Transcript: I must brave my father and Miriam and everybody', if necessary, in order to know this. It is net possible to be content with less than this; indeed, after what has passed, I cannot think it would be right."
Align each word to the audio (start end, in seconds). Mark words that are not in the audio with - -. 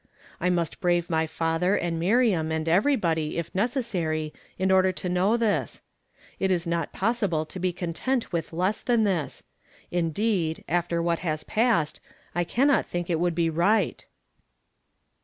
I 0.39 0.49
must 0.49 0.79
brave 0.81 1.11
my 1.11 1.27
father 1.27 1.75
and 1.75 1.99
Miriam 1.99 2.51
and 2.51 2.67
everybody', 2.67 3.37
if 3.37 3.53
necessary, 3.53 4.33
in 4.57 4.71
order 4.71 4.91
to 4.91 5.09
know 5.09 5.37
this. 5.37 5.83
It 6.39 6.49
is 6.49 6.65
net 6.65 6.91
possible 6.91 7.45
to 7.45 7.59
be 7.59 7.71
content 7.71 8.33
with 8.33 8.51
less 8.51 8.81
than 8.81 9.03
this; 9.03 9.43
indeed, 9.91 10.63
after 10.67 11.03
what 11.03 11.19
has 11.19 11.43
passed, 11.43 12.01
I 12.33 12.43
cannot 12.43 12.87
think 12.87 13.11
it 13.11 13.19
would 13.19 13.35
be 13.35 13.51
right." 13.51 14.03